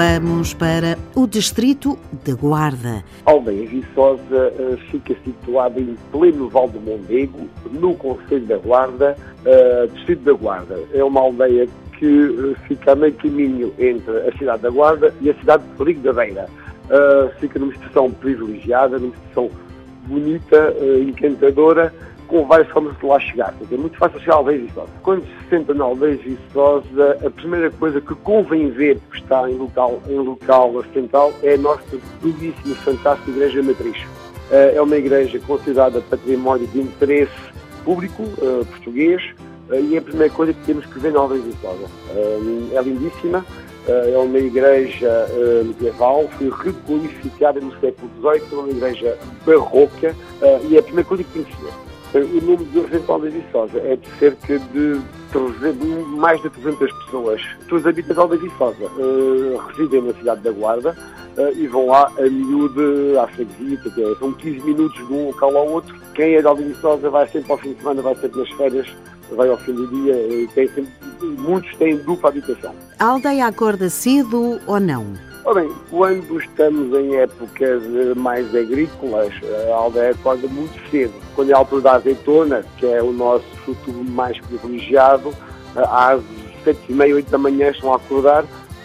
Vamos 0.00 0.54
para 0.54 0.96
o 1.14 1.26
distrito 1.26 1.98
de 2.24 2.32
Guarda. 2.32 3.04
A 3.26 3.32
aldeia 3.32 3.68
Viçosa 3.68 4.50
uh, 4.58 4.78
fica 4.90 5.14
situada 5.22 5.78
em 5.78 5.94
pleno 6.10 6.48
Val 6.48 6.70
do 6.70 6.80
Mondego, 6.80 7.46
no 7.70 7.94
Conselho 7.96 8.46
da 8.46 8.56
Guarda, 8.56 9.14
uh, 9.44 9.88
distrito 9.92 10.22
da 10.22 10.32
Guarda. 10.32 10.80
É 10.94 11.04
uma 11.04 11.20
aldeia 11.20 11.68
que 11.98 12.06
uh, 12.06 12.56
fica 12.66 12.92
a 12.92 12.96
meio 12.96 13.12
caminho 13.12 13.74
entre 13.78 14.10
a 14.26 14.32
cidade 14.38 14.62
da 14.62 14.70
Guarda 14.70 15.14
e 15.20 15.28
a 15.28 15.34
cidade 15.34 15.64
de 15.64 15.76
Perigo 15.76 16.00
da 16.00 16.14
Beira. 16.14 16.48
fica 17.38 17.58
numa 17.58 17.72
situação 17.74 18.10
privilegiada, 18.10 18.98
numa 18.98 19.14
situação 19.14 19.50
bonita, 20.06 20.74
encantadora, 21.06 21.92
com 22.30 22.46
várias 22.46 22.68
formas 22.68 22.96
de 22.96 23.04
lá 23.04 23.18
chegar. 23.18 23.52
É 23.70 23.76
muito 23.76 23.98
fácil 23.98 24.20
chegar 24.20 24.34
à 24.34 24.36
aldeia 24.36 24.60
viçosa. 24.60 24.88
Quando 25.02 25.24
se 25.24 25.48
senta 25.50 25.74
na 25.74 25.84
aldeia 25.84 26.16
viçosa, 26.16 27.18
a 27.26 27.30
primeira 27.30 27.70
coisa 27.72 28.00
que 28.00 28.14
convém 28.14 28.70
ver, 28.70 28.98
que 29.10 29.18
está 29.18 29.50
em 29.50 29.56
local, 29.56 30.00
em 30.08 30.18
local 30.18 30.74
ocidental, 30.76 31.32
é 31.42 31.54
a 31.54 31.58
nossa 31.58 31.98
belíssima, 32.22 32.76
fantástica 32.76 33.30
Igreja 33.30 33.62
Matriz. 33.62 34.06
Eh, 34.50 34.74
é 34.76 34.80
uma 34.80 34.96
igreja 34.96 35.40
considerada 35.40 36.00
património 36.00 36.66
de 36.68 36.80
interesse 36.80 37.32
público 37.84 38.22
uh, 38.22 38.64
português 38.66 39.22
uh, 39.70 39.74
e 39.74 39.94
é 39.94 39.98
a 39.98 40.02
primeira 40.02 40.32
coisa 40.32 40.52
que 40.52 40.60
temos 40.66 40.84
que 40.86 40.98
ver 40.98 41.12
na 41.12 41.20
aldeia 41.20 41.42
viçosa. 41.42 41.84
Uh, 42.14 42.70
é 42.72 42.82
lindíssima, 42.82 43.44
é 43.88 44.16
uma 44.18 44.38
igreja 44.38 45.26
medieval, 45.64 46.28
foi 46.38 46.50
requalificada 46.50 47.60
no 47.60 47.72
século 47.80 48.08
XVIII, 48.20 48.58
uma 48.58 48.68
igreja 48.68 49.18
barroca 49.44 50.14
e 50.68 50.76
é 50.76 50.78
a 50.78 50.82
primeira 50.82 51.08
coisa 51.08 51.24
que 51.24 51.30
temos 51.30 51.48
que 51.48 51.64
ver. 51.64 51.89
O 52.12 52.40
número 52.40 52.64
de 52.64 52.80
Residencial 52.80 53.20
da 53.20 53.28
Viçosa 53.28 53.78
é 53.78 53.96
de 53.96 54.08
cerca 54.18 54.58
de 54.58 55.00
300, 55.30 56.08
mais 56.08 56.42
de 56.42 56.50
300 56.50 56.92
pessoas. 57.04 57.42
Os 57.70 57.86
habitantes 57.86 58.16
da 58.16 58.36
Viçosa 58.36 58.84
uh, 58.84 59.56
residem 59.68 60.02
na 60.02 60.14
cidade 60.14 60.40
da 60.40 60.50
Guarda 60.50 60.96
uh, 61.38 61.56
e 61.56 61.68
vão 61.68 61.86
lá 61.86 62.10
a 62.18 62.22
miúde 62.22 63.16
à 63.16 63.28
freguesia, 63.28 63.78
é, 63.96 64.18
são 64.18 64.32
15 64.32 64.60
minutos 64.60 65.06
de 65.06 65.12
um 65.12 65.26
local 65.26 65.56
ao 65.56 65.68
outro. 65.68 65.94
Quem 66.14 66.34
é 66.34 66.42
da 66.42 66.52
Viçosa 66.52 67.08
vai 67.08 67.28
sempre 67.28 67.52
ao 67.52 67.58
fim 67.58 67.74
de 67.74 67.78
semana, 67.78 68.02
vai 68.02 68.14
sempre 68.16 68.40
nas 68.40 68.50
férias, 68.50 68.88
vai 69.30 69.48
ao 69.48 69.56
fim 69.58 69.72
do 69.72 69.86
dia, 69.86 70.48
tem 70.52 70.66
sempre, 70.66 70.92
muitos 71.38 71.72
têm 71.76 71.96
dupla 71.98 72.30
habitação. 72.30 72.74
A 72.98 73.04
aldeia 73.04 73.46
acorda 73.46 73.88
cedo 73.88 74.60
ou 74.66 74.80
não? 74.80 75.29
Ora 75.44 75.62
bem, 75.62 75.72
quando 75.88 76.38
estamos 76.38 76.94
em 76.98 77.16
épocas 77.16 77.82
mais 78.16 78.54
agrícolas, 78.54 79.32
a 79.70 79.74
aldeia 79.74 80.10
acorda 80.10 80.46
muito 80.46 80.78
cedo. 80.90 81.14
Quando 81.34 81.50
é 81.50 81.54
a 81.54 81.58
altura 81.58 81.82
da 81.82 81.92
azeitona, 81.94 82.64
que 82.76 82.86
é 82.86 83.02
o 83.02 83.12
nosso 83.12 83.46
fruto 83.64 83.90
mais 83.92 84.38
privilegiado, 84.40 85.32
às 85.74 86.22
sete 86.62 86.80
e 86.88 86.92
meia, 86.92 87.14
oito 87.14 87.30
da 87.30 87.38
manhã 87.38 87.70
estão 87.70 87.92
a 87.92 87.96
acordar, 87.96 88.44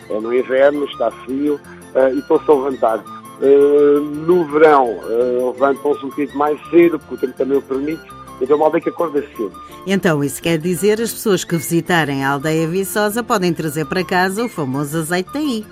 é 0.10 0.20
no 0.20 0.34
inverno, 0.34 0.86
está 0.86 1.12
frio, 1.12 1.60
eh, 1.94 2.14
e 2.14 2.20
estão-se 2.20 2.50
a 2.50 2.54
levantar. 2.54 3.04
Eh, 3.42 4.00
no 4.26 4.46
verão, 4.46 4.98
eh, 5.10 5.52
levantam-se 5.54 6.06
um 6.06 6.10
bocadinho 6.10 6.38
mais 6.38 6.60
cedo, 6.70 7.00
porque 7.00 7.16
o 7.16 7.18
tempo 7.18 7.34
também 7.38 7.58
o 7.58 7.62
permite, 7.62 8.04
então 8.40 8.56
uma 8.56 8.68
aldeia 8.68 8.82
que 8.82 8.90
acorda 8.90 9.22
cedo. 9.36 9.54
Então, 9.86 10.24
isso 10.24 10.42
quer 10.42 10.58
dizer 10.58 11.02
as 11.02 11.12
pessoas 11.12 11.44
que 11.44 11.56
visitarem 11.58 12.24
a 12.24 12.30
aldeia 12.30 12.68
Viçosa 12.68 13.24
podem 13.24 13.54
trazer 13.54 13.86
para 13.86 14.04
casa 14.04 14.46
o 14.46 14.50
famoso 14.50 14.98
azeite 15.00 15.30
daí. 15.34 15.66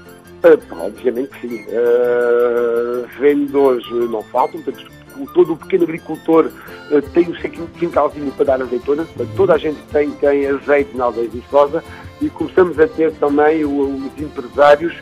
Obviamente 0.71 1.31
sim. 1.39 1.63
Uh, 1.69 3.07
vendedores 3.19 3.89
não 4.09 4.21
faltam, 4.23 4.61
portanto, 4.61 4.91
todo 5.33 5.53
o 5.53 5.57
pequeno 5.57 5.83
agricultor 5.83 6.51
uh, 6.91 7.01
tem 7.13 7.29
o 7.29 7.37
seu 7.39 7.49
quintalzinho 7.79 8.31
para 8.33 8.45
dar 8.45 8.61
azeitona, 8.61 9.05
portanto, 9.05 9.29
toda 9.37 9.53
a 9.53 9.57
gente 9.57 9.79
tem, 9.91 10.11
tem 10.11 10.45
azeite 10.47 10.97
na 10.97 11.05
aldeia 11.05 11.29
viçosa 11.29 11.81
e 12.21 12.29
começamos 12.29 12.77
a 12.77 12.87
ter 12.87 13.13
também 13.13 13.63
os 13.63 14.21
empresários 14.21 14.93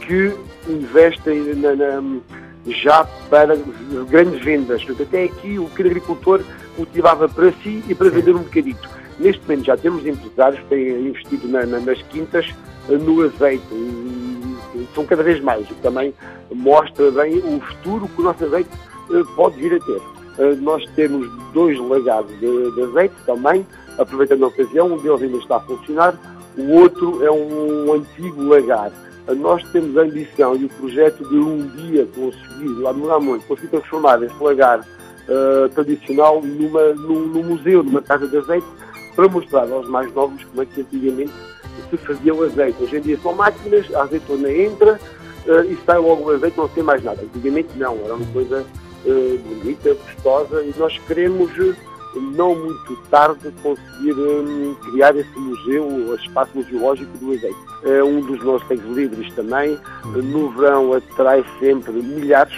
que 0.00 0.34
investem 0.68 1.40
na, 1.56 1.74
na, 1.74 2.20
já 2.66 3.04
para 3.30 3.56
grandes 4.10 4.42
vendas. 4.42 4.84
Portanto, 4.84 5.08
até 5.08 5.24
aqui 5.24 5.58
o 5.58 5.64
pequeno 5.70 5.88
agricultor 5.88 6.42
cultivava 6.76 7.28
para 7.28 7.50
si 7.62 7.82
e 7.88 7.94
para 7.94 8.10
vender 8.10 8.34
um 8.34 8.42
bocadito. 8.42 8.90
Neste 9.18 9.42
momento 9.42 9.64
já 9.64 9.76
temos 9.76 10.06
empresários 10.06 10.60
que 10.62 10.68
têm 10.68 11.08
investido 11.08 11.48
na, 11.48 11.64
nas 11.64 12.02
quintas 12.02 12.46
no 12.88 13.22
azeite 13.22 13.64
são 14.94 15.04
cada 15.04 15.22
vez 15.22 15.40
mais, 15.40 15.62
o 15.70 15.74
que 15.74 15.82
também 15.82 16.14
mostra 16.54 17.10
bem 17.10 17.38
o 17.38 17.60
futuro 17.60 18.08
que 18.08 18.20
o 18.20 18.24
nosso 18.24 18.44
azeite 18.44 18.70
eh, 19.10 19.22
pode 19.36 19.56
vir 19.56 19.74
a 19.74 19.80
ter. 19.80 20.00
Eh, 20.38 20.54
nós 20.56 20.84
temos 20.94 21.28
dois 21.52 21.78
lagados 21.78 22.30
de, 22.40 22.70
de 22.74 22.82
azeite 22.82 23.14
também, 23.26 23.66
aproveitando 23.98 24.44
a 24.44 24.48
ocasião, 24.48 24.92
um 24.92 24.96
deles 24.96 25.22
ainda 25.22 25.38
está 25.38 25.56
a 25.56 25.60
funcionar, 25.60 26.14
o 26.56 26.72
outro 26.72 27.24
é 27.24 27.30
um 27.30 27.92
antigo 27.92 28.42
lagar. 28.42 28.90
Eh, 29.28 29.34
nós 29.34 29.62
temos 29.70 29.96
a 29.96 30.02
ambição 30.02 30.56
e 30.56 30.64
o 30.64 30.68
projeto 30.68 31.28
de 31.28 31.36
um 31.36 31.66
dia 31.68 32.06
conseguir, 32.14 32.68
lá 32.80 32.92
no 32.92 33.06
Ramon, 33.06 33.38
conseguir 33.40 33.68
transformar 33.68 34.22
esse 34.22 34.42
lagar 34.42 34.80
uh, 34.80 35.68
tradicional 35.70 36.42
numa, 36.42 36.94
num, 36.94 37.26
num, 37.26 37.42
museu, 37.44 37.82
numa 37.82 38.02
casa 38.02 38.26
de 38.26 38.36
azeite, 38.36 38.66
para 39.14 39.28
mostrar 39.28 39.70
aos 39.70 39.88
mais 39.88 40.12
novos 40.14 40.42
como 40.44 40.62
é 40.62 40.66
que 40.66 40.80
antigamente 40.80 41.32
se 41.98 42.06
fazia 42.06 42.34
o 42.34 42.44
azeite. 42.44 42.82
Hoje 42.82 42.96
em 42.96 43.00
dia 43.00 43.18
são 43.22 43.34
máquinas, 43.34 43.92
a 43.94 44.02
azeitona 44.02 44.50
entra 44.52 45.00
uh, 45.46 45.64
e 45.70 45.78
sai 45.84 45.98
logo 45.98 46.24
o 46.24 46.30
azeite, 46.30 46.56
não 46.56 46.68
tem 46.68 46.82
mais 46.82 47.02
nada. 47.02 47.22
Antigamente 47.22 47.70
não, 47.76 47.96
era 48.04 48.14
uma 48.14 48.26
coisa 48.32 48.64
uh, 49.04 49.38
bonita, 49.38 49.94
gostosa 49.94 50.62
e 50.62 50.74
nós 50.78 50.98
queremos, 51.06 51.50
não 52.14 52.54
muito 52.54 52.96
tarde, 53.10 53.52
conseguir 53.62 54.12
um, 54.12 54.74
criar 54.90 55.16
esse 55.16 55.38
museu, 55.38 56.14
esse 56.14 56.24
espaço 56.24 56.50
museológico 56.54 57.16
do 57.18 57.32
azeite. 57.32 57.58
É 57.84 58.02
um 58.02 58.20
dos 58.20 58.42
nossos 58.44 58.68
livres 58.94 59.32
também. 59.34 59.78
No 60.04 60.50
verão 60.50 60.92
atrai 60.92 61.44
sempre 61.58 61.92
milhares, 61.92 62.54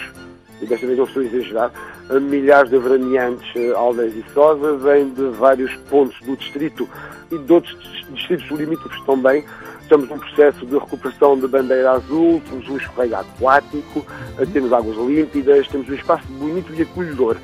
e 0.61 0.65
desta 0.65 0.85
vez 0.85 0.97
não 0.97 1.05
estou 1.05 1.23
a 1.23 1.25
exagerar, 1.25 1.71
milhares 2.21 2.69
de 2.69 2.77
veraneantes 2.77 3.73
aldeias 3.75 4.13
e 4.15 4.23
Sosa, 4.33 4.77
vêm 4.77 5.09
de 5.09 5.27
vários 5.29 5.73
pontos 5.89 6.19
do 6.21 6.35
distrito 6.37 6.87
e 7.31 7.37
de 7.37 7.51
outros 7.51 7.75
distritos 8.11 8.47
limítrofes 8.51 9.01
também. 9.05 9.43
Estamos 9.81 10.09
num 10.09 10.17
processo 10.17 10.65
de 10.65 10.77
recuperação 10.77 11.37
da 11.37 11.47
bandeira 11.47 11.91
azul, 11.91 12.41
temos 12.49 12.67
um 12.69 12.77
escorrega 12.77 13.19
aquático, 13.19 14.05
temos 14.51 14.73
águas 14.73 14.97
límpidas, 14.97 15.67
temos 15.67 15.87
um 15.89 15.93
espaço 15.93 16.25
bonito 16.27 16.73
e 16.73 16.81
acolhedor. 16.81 17.37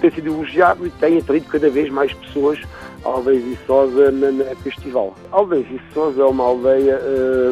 Tem 0.00 0.10
sido 0.10 0.26
elogiado 0.26 0.86
e 0.86 0.90
tem 0.90 1.18
atraído 1.18 1.46
cada 1.46 1.70
vez 1.70 1.88
mais 1.90 2.12
pessoas 2.12 2.58
à 3.04 3.08
aldeia 3.08 3.40
Viçosa 3.40 4.10
na, 4.10 4.32
na 4.32 4.44
festival. 4.56 5.14
A 5.32 5.36
aldeia 5.36 5.62
Viçosa 5.62 6.22
é 6.22 6.24
uma 6.26 6.44
aldeia 6.44 7.00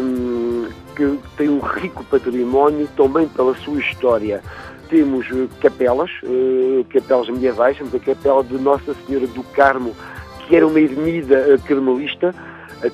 hum, 0.02 0.68
que 0.94 1.18
tem 1.36 1.48
um 1.48 1.60
rico 1.60 2.04
património 2.04 2.88
também 2.96 3.26
pela 3.28 3.54
sua 3.56 3.78
história 3.78 4.42
temos 4.88 5.26
eh, 5.30 5.48
capelas, 5.60 6.10
uh, 6.22 6.84
capelas 6.90 7.28
medievais, 7.28 7.76
temos 7.76 7.94
a 7.94 7.98
capela 7.98 8.42
de 8.44 8.54
Nossa 8.58 8.94
Senhora 9.06 9.26
do 9.26 9.42
Carmo, 9.54 9.94
que 10.40 10.56
era 10.56 10.66
uma 10.66 10.80
ermida 10.80 11.54
uh, 11.54 11.62
carmelista, 11.62 12.34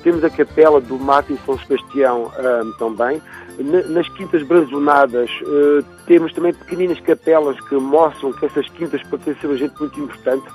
temos 0.03 0.23
a 0.23 0.29
capela 0.29 0.79
do 0.79 0.97
Mártir 0.97 1.37
São 1.45 1.57
Sebastião 1.59 2.31
também. 2.79 3.21
nas 3.89 4.07
quintas 4.07 4.41
brazonadas 4.41 5.29
temos 6.07 6.31
também 6.31 6.53
pequeninas 6.53 6.97
capelas 7.01 7.59
que 7.67 7.75
mostram 7.75 8.31
que 8.31 8.45
essas 8.45 8.69
quintas 8.69 9.03
pertencem 9.03 9.51
a 9.51 9.55
gente 9.57 9.77
muito 9.77 9.99
importante. 9.99 10.45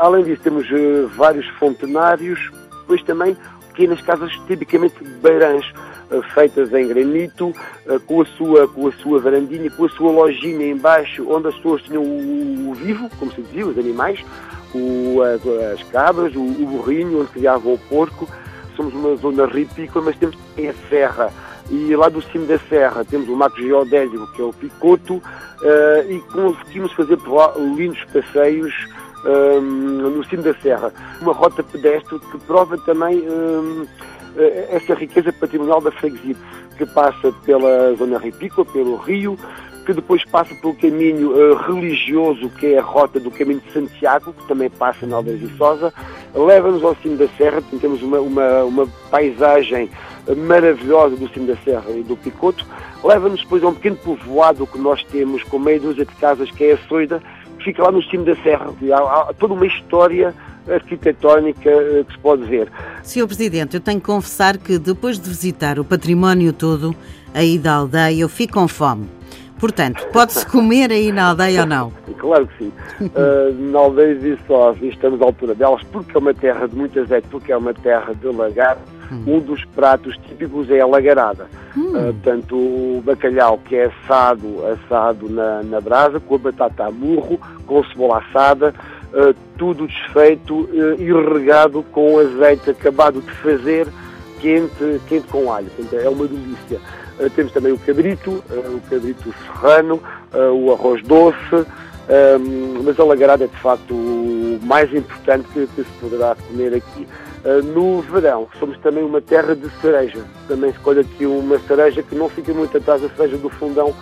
além 0.00 0.24
disso 0.24 0.42
temos 0.42 0.66
vários 1.14 1.46
fontenários, 1.50 2.50
depois 2.80 3.00
também 3.04 3.36
pequenas 3.78 4.00
casas 4.00 4.32
tipicamente 4.48 4.96
beirãs 5.22 5.64
eh, 5.64 5.87
feitas 6.34 6.72
em 6.72 6.88
granito, 6.88 7.52
eh, 7.86 7.98
com 8.06 8.22
a 8.22 8.24
sua, 8.24 8.68
com 8.68 8.88
a 8.88 8.92
sua 8.92 9.20
varandinha, 9.20 9.70
com 9.70 9.84
a 9.84 9.88
sua 9.90 10.10
lojinha 10.10 10.66
embaixo, 10.66 11.26
onde 11.28 11.48
as 11.48 11.54
pessoas 11.56 11.82
tinham 11.82 12.02
o, 12.02 12.70
o 12.70 12.74
vivo, 12.74 13.10
como 13.18 13.32
se 13.32 13.42
dizia, 13.42 13.66
os 13.66 13.78
animais, 13.78 14.24
o, 14.74 15.20
as, 15.22 15.40
as, 15.74 15.82
cabras, 15.88 16.34
o, 16.34 16.40
o, 16.40 16.66
burrinho, 16.66 17.20
onde 17.20 17.30
criavam 17.30 17.74
o 17.74 17.78
porco. 17.78 18.28
Somos 18.76 18.94
uma 18.94 19.16
zona 19.16 19.46
ripícola, 19.46 20.06
mas 20.06 20.16
temos 20.16 20.36
também 20.36 20.70
a 20.70 20.74
serra. 20.88 21.32
E 21.70 21.94
lá 21.94 22.08
do 22.08 22.22
cimo 22.22 22.46
da 22.46 22.58
serra 22.58 23.04
temos 23.04 23.28
o 23.28 23.36
mato 23.36 23.60
geodésico, 23.60 24.32
que 24.32 24.40
é 24.40 24.44
o 24.44 24.52
picoto, 24.52 25.14
uh, 25.16 26.10
e 26.10 26.20
conseguimos 26.32 26.92
fazer 26.92 27.16
por 27.18 27.34
lá 27.34 27.52
lindos 27.56 28.02
passeios 28.04 28.72
um, 29.24 29.60
no 29.60 30.24
cimo 30.24 30.42
da 30.42 30.54
serra. 30.54 30.92
Uma 31.20 31.32
rota 31.32 31.62
pedestre 31.62 32.18
que 32.18 32.38
prova 32.46 32.78
também 32.78 33.18
um, 33.28 33.86
essa 34.70 34.94
riqueza 34.94 35.32
patrimonial 35.32 35.80
da 35.80 35.90
freguesia, 35.90 36.36
que 36.76 36.86
passa 36.86 37.32
pela 37.44 37.94
zona 37.94 38.18
ripícola, 38.18 38.66
pelo 38.66 38.96
rio, 38.96 39.38
que 39.84 39.92
depois 39.94 40.22
passa 40.24 40.54
pelo 40.56 40.74
caminho 40.74 41.32
uh, 41.32 41.54
religioso, 41.56 42.50
que 42.50 42.74
é 42.74 42.78
a 42.78 42.82
rota 42.82 43.18
do 43.18 43.30
caminho 43.30 43.60
de 43.60 43.72
Santiago, 43.72 44.34
que 44.34 44.46
também 44.46 44.68
passa 44.68 45.06
na 45.06 45.16
Aldeia 45.16 45.38
Viçosa, 45.38 45.92
leva-nos 46.34 46.84
ao 46.84 46.94
cimo 46.96 47.16
da 47.16 47.26
Serra, 47.38 47.62
temos 47.80 48.02
uma, 48.02 48.20
uma, 48.20 48.64
uma 48.64 48.86
paisagem 49.10 49.88
maravilhosa 50.36 51.16
do 51.16 51.26
cimo 51.30 51.46
da 51.46 51.56
Serra 51.64 51.90
e 51.90 52.02
do 52.02 52.18
Picoto, 52.18 52.66
leva-nos 53.02 53.40
depois 53.40 53.62
a 53.62 53.68
um 53.68 53.74
pequeno 53.74 53.96
povoado 53.96 54.66
que 54.66 54.78
nós 54.78 55.02
temos 55.04 55.42
com 55.44 55.58
meia 55.58 55.80
dúzia 55.80 56.04
de 56.04 56.14
casas, 56.16 56.50
que 56.50 56.64
é 56.64 56.72
a 56.72 56.78
Soida, 56.86 57.22
que 57.58 57.64
fica 57.64 57.82
lá 57.82 57.90
no 57.90 58.02
cimo 58.02 58.24
da 58.24 58.36
Serra. 58.36 58.66
Há, 58.92 59.30
há 59.30 59.32
toda 59.32 59.54
uma 59.54 59.66
história 59.66 60.34
arquitetónica 60.70 61.70
eh, 61.70 62.04
que 62.06 62.12
se 62.12 62.18
pode 62.18 62.44
ver. 62.44 62.70
Senhor 63.02 63.26
Presidente, 63.26 63.76
eu 63.76 63.80
tenho 63.80 64.00
que 64.00 64.06
confessar 64.06 64.56
que 64.58 64.78
depois 64.78 65.18
de 65.18 65.28
visitar 65.28 65.78
o 65.78 65.84
património 65.84 66.52
todo 66.52 66.94
aí 67.34 67.58
da 67.58 67.74
aldeia, 67.74 68.22
eu 68.22 68.28
fico 68.28 68.54
com 68.54 68.68
fome. 68.68 69.08
Portanto, 69.58 70.06
pode-se 70.12 70.46
comer 70.46 70.90
aí 70.90 71.12
na 71.12 71.30
aldeia 71.30 71.62
ou 71.62 71.66
não? 71.66 71.92
Claro 72.18 72.46
que 72.46 72.64
sim. 72.64 72.72
Uh, 73.00 73.70
na 73.72 73.78
aldeia 73.78 74.14
de 74.14 74.38
só 74.46 74.74
estamos 74.80 75.20
à 75.20 75.24
altura 75.24 75.54
delas, 75.54 75.82
porque 75.92 76.16
é 76.16 76.18
uma 76.20 76.34
terra 76.34 76.66
de 76.66 76.76
muita 76.76 77.00
azeite, 77.00 77.28
porque 77.28 77.52
é 77.52 77.56
uma 77.56 77.74
terra 77.74 78.14
de 78.14 78.26
lagar. 78.28 78.78
Hum. 79.10 79.24
Um 79.26 79.40
dos 79.40 79.64
pratos 79.64 80.16
típicos 80.28 80.70
é 80.70 80.80
a 80.80 80.86
lagarada. 80.86 81.46
Hum. 81.76 81.88
Uh, 81.88 82.12
portanto, 82.12 82.56
o 82.56 83.02
bacalhau 83.04 83.58
que 83.58 83.76
é 83.76 83.86
assado, 83.86 84.64
assado 84.66 85.28
na, 85.28 85.62
na 85.62 85.80
brasa, 85.80 86.20
com 86.20 86.34
a 86.34 86.38
batata 86.38 86.84
a 86.84 86.90
murro, 86.90 87.40
com 87.66 87.80
a 87.80 87.88
cebola 87.88 88.18
assada, 88.18 88.74
uh, 89.12 89.34
tudo 89.56 89.86
desfeito 89.86 90.54
uh, 90.54 91.00
e 91.00 91.12
regado 91.12 91.82
com 91.92 92.18
azeite 92.18 92.70
acabado 92.70 93.20
de 93.20 93.30
fazer, 93.32 93.86
quente, 94.40 95.00
quente 95.08 95.26
com 95.28 95.52
alho. 95.52 95.70
Portanto, 95.76 96.00
é 96.00 96.08
uma 96.08 96.26
delícia. 96.26 96.80
Uh, 97.18 97.30
temos 97.30 97.52
também 97.52 97.72
o 97.72 97.78
cabrito, 97.78 98.30
uh, 98.30 98.76
o 98.76 98.80
cabrito 98.88 99.34
serrano, 99.44 100.00
o 100.32 100.72
arroz 100.72 101.02
doce, 101.04 101.66
mas 102.84 103.00
a 103.00 103.04
lagarada 103.04 103.44
é 103.44 103.46
de 103.46 103.56
facto 103.56 103.94
o 103.94 104.58
mais 104.62 104.92
importante 104.94 105.48
que, 105.54 105.66
que 105.68 105.82
se 105.82 105.90
poderá 106.00 106.36
comer 106.48 106.74
aqui. 106.74 107.08
no 107.74 108.02
verão, 108.02 108.46
somos 108.58 108.76
também 108.78 109.02
uma 109.02 109.22
terra 109.22 109.56
de 109.56 109.70
cereja. 109.80 110.22
Também 110.46 110.70
se 110.72 110.78
colhe 110.80 111.00
aqui 111.00 111.24
uma 111.24 111.58
cereja 111.60 112.02
que 112.02 112.14
não 112.14 112.28
fica 112.28 112.52
muito 112.52 112.76
atrás 112.76 113.00
da 113.00 113.08
cereja 113.08 113.38
do 113.38 113.48
fundão, 113.48 113.94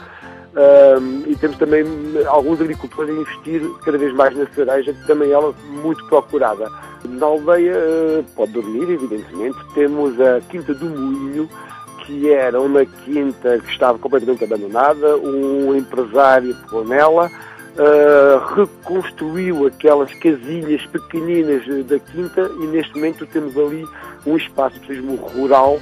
e 1.27 1.37
temos 1.37 1.59
também 1.59 1.85
alguns 2.27 2.61
agricultores 2.61 3.11
a 3.11 3.21
investir 3.21 3.63
cada 3.85 3.99
vez 3.99 4.13
mais 4.15 4.37
na 4.37 4.47
cereja, 4.47 4.93
que 4.93 5.07
também 5.07 5.31
ela 5.31 5.53
é 5.53 5.77
muito 5.77 6.05
procurada. 6.07 6.71
Na 7.05 7.27
aldeia 7.27 7.75
uh, 7.75 8.25
pode 8.35 8.53
dormir, 8.53 8.91
evidentemente. 8.91 9.59
Temos 9.75 10.19
a 10.21 10.41
Quinta 10.49 10.75
do 10.75 10.87
Moinho, 10.87 11.49
que 12.05 12.33
era 12.33 12.61
uma 12.61 12.85
quinta 12.85 13.59
que 13.59 13.71
estava 13.71 13.99
completamente 13.99 14.45
abandonada. 14.45 15.17
Um 15.19 15.77
empresário 15.77 16.57
pegou 16.65 16.85
nela, 16.85 17.31
uh, 17.77 18.55
reconstruiu 18.55 19.67
aquelas 19.67 20.13
casilhas 20.15 20.85
pequeninas 20.87 21.65
da 21.87 21.99
quinta 21.99 22.51
e 22.61 22.67
neste 22.67 22.95
momento 22.95 23.27
temos 23.27 23.57
ali 23.57 23.85
um 24.25 24.37
espaço 24.37 24.79
de 24.81 24.87
turismo 24.87 25.17
rural 25.17 25.79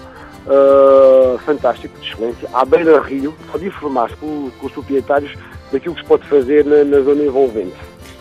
fantástico, 1.38 1.98
de 2.00 2.10
excelência, 2.10 2.48
à 2.52 2.64
beira-rio, 2.64 3.34
pode 3.50 3.66
informar-se 3.66 4.16
com, 4.16 4.50
com, 4.58 4.66
os 4.66 4.72
proprietários 4.72 5.34
daquilo 5.72 5.94
que 5.94 6.02
se 6.02 6.06
pode 6.06 6.26
fazer 6.28 6.64
na, 6.64 6.84
na 6.84 7.00
zona 7.00 7.22
envolvente. 7.22 7.75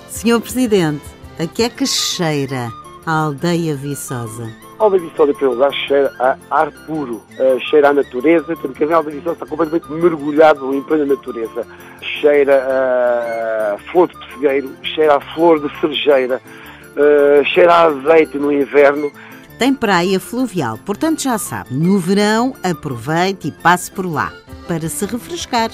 Senhor 0.09 0.39
Presidente, 0.39 1.03
a 1.39 1.47
que 1.47 1.63
é 1.63 1.69
que 1.69 1.85
cheira 1.85 2.69
a 3.05 3.11
aldeia 3.11 3.75
viçosa? 3.75 4.51
A 4.79 4.83
aldeia 4.83 5.03
viçosa, 5.03 5.31
em 5.31 5.35
primeiro 5.35 5.59
lugar, 5.59 5.73
cheira 5.73 6.13
a 6.19 6.37
ar 6.51 6.71
puro, 6.85 7.15
uh, 7.39 7.59
cheira 7.69 7.89
à 7.89 7.93
natureza, 7.93 8.55
porque 8.55 8.83
a 8.83 8.95
aldeia 8.95 9.17
viçosa 9.17 9.33
está 9.33 9.45
completamente 9.45 9.91
mergulhado 9.91 10.73
em 10.73 10.81
plena 10.83 11.05
natureza. 11.05 11.65
Cheira 12.01 13.73
a 13.73 13.77
flor 13.91 14.07
de 14.07 14.17
pessegueiro, 14.17 14.71
cheira 14.83 15.15
a 15.15 15.21
flor 15.33 15.59
de 15.59 15.79
cerejeira, 15.79 16.41
uh, 16.95 17.45
cheira 17.45 17.73
a 17.73 17.83
azeite 17.83 18.37
no 18.37 18.51
inverno, 18.51 19.11
tem 19.63 19.73
praia 19.73 20.19
fluvial, 20.19 20.77
portanto 20.77 21.23
já 21.23 21.37
sabe, 21.37 21.73
no 21.73 21.97
verão 21.97 22.53
aproveite 22.61 23.47
e 23.47 23.51
passe 23.51 23.89
por 23.89 24.05
lá 24.05 24.33
para 24.67 24.89
se 24.89 25.05
refrescar. 25.05 25.71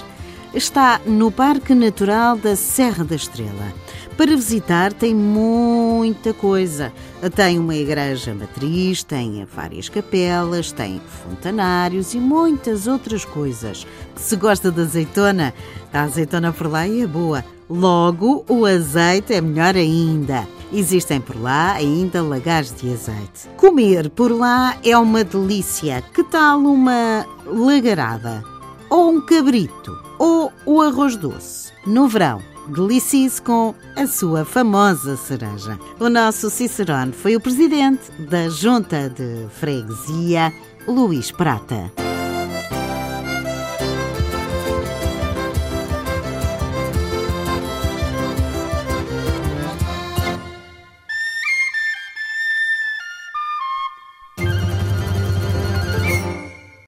Está 0.53 1.01
no 1.07 1.31
Parque 1.31 1.73
Natural 1.73 2.37
da 2.37 2.55
Serra 2.55 3.03
da 3.03 3.15
Estrela. 3.15 3.73
Para 4.15 4.35
visitar 4.35 4.93
tem 4.93 5.15
muita 5.15 6.35
coisa. 6.35 6.93
Tem 7.35 7.57
uma 7.57 7.73
igreja 7.73 8.31
matriz, 8.35 9.01
tem 9.01 9.43
várias 9.55 9.89
capelas, 9.89 10.71
tem 10.71 11.01
fontanários 11.23 12.13
e 12.13 12.19
muitas 12.19 12.85
outras 12.85 13.25
coisas. 13.25 13.87
Se 14.15 14.35
gosta 14.35 14.69
de 14.69 14.81
azeitona, 14.81 15.51
a 15.91 16.03
azeitona 16.03 16.53
por 16.53 16.67
lá 16.67 16.87
é 16.87 17.07
boa. 17.07 17.43
Logo, 17.67 18.45
o 18.47 18.67
azeite 18.67 19.33
é 19.33 19.41
melhor 19.41 19.75
ainda. 19.75 20.47
Existem 20.71 21.19
por 21.19 21.39
lá 21.39 21.73
ainda 21.73 22.21
lagares 22.21 22.73
de 22.75 22.93
azeite. 22.93 23.49
Comer 23.57 24.09
por 24.09 24.31
lá 24.31 24.77
é 24.83 24.95
uma 24.97 25.23
delícia. 25.23 26.03
Que 26.13 26.23
tal 26.23 26.59
uma 26.59 27.25
lagarada? 27.45 28.43
Ou 28.89 29.11
um 29.11 29.21
cabrito? 29.21 29.97
Ou 30.19 30.51
o 30.65 30.81
arroz 30.81 31.15
doce? 31.15 31.71
No 31.87 32.07
verão, 32.07 32.41
delicie-se 32.67 33.41
com 33.41 33.73
a 33.95 34.05
sua 34.05 34.45
famosa 34.45 35.17
cereja. 35.17 35.79
O 35.99 36.07
nosso 36.09 36.49
Cicerone 36.49 37.13
foi 37.13 37.35
o 37.35 37.41
presidente 37.41 38.11
da 38.29 38.47
Junta 38.49 39.09
de 39.09 39.47
Freguesia, 39.49 40.53
Luís 40.87 41.31
Prata. 41.31 42.08